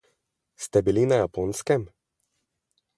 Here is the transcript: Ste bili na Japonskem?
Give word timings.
Ste 0.63 0.81
bili 0.87 1.05
na 1.11 1.21
Japonskem? 1.21 1.87